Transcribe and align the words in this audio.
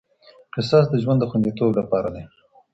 قصاص 0.53 0.85
د 0.89 0.95
ژوند 1.03 1.19
د 1.21 1.23
خوندیتوب 1.31 1.71
لپاره 1.79 2.09
دی. 2.15 2.23